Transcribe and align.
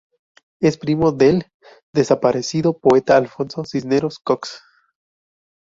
Es 0.59 0.79
primo 0.79 1.11
del 1.11 1.45
desaparecido 1.93 2.75
poeta 2.75 3.17
Alfonso 3.17 3.63
Cisneros 3.65 4.17
Cox. 4.17 4.59